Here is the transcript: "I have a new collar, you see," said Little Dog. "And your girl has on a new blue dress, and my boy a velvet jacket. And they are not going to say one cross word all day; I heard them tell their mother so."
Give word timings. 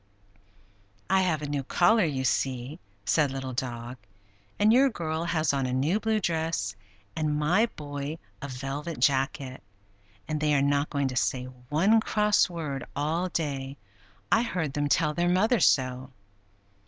"I 1.11 1.21
have 1.21 1.43
a 1.43 1.47
new 1.47 1.61
collar, 1.63 2.05
you 2.05 2.23
see," 2.23 2.79
said 3.05 3.29
Little 3.29 3.53
Dog. 3.53 3.97
"And 4.57 4.73
your 4.73 4.89
girl 4.89 5.25
has 5.25 5.53
on 5.53 5.67
a 5.67 5.73
new 5.73 5.99
blue 5.99 6.19
dress, 6.19 6.75
and 7.15 7.37
my 7.37 7.67
boy 7.75 8.17
a 8.41 8.47
velvet 8.47 8.99
jacket. 8.99 9.61
And 10.27 10.39
they 10.41 10.55
are 10.55 10.61
not 10.63 10.89
going 10.89 11.09
to 11.09 11.15
say 11.15 11.43
one 11.69 11.99
cross 11.99 12.49
word 12.49 12.83
all 12.95 13.29
day; 13.29 13.77
I 14.31 14.41
heard 14.41 14.73
them 14.73 14.89
tell 14.89 15.13
their 15.13 15.29
mother 15.29 15.59
so." 15.59 16.09